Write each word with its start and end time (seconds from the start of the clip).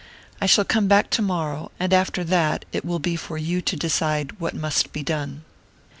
I 0.41 0.47
shall 0.47 0.65
come 0.65 0.87
back 0.87 1.11
tomorrow, 1.11 1.69
and 1.79 1.93
after 1.93 2.23
that 2.23 2.65
it 2.71 2.83
will 2.83 2.97
be 2.97 3.15
for 3.15 3.37
you 3.37 3.61
to 3.61 3.75
decide 3.75 4.39
what 4.39 4.55
must 4.55 4.91
be 4.91 5.03
done." 5.03 5.43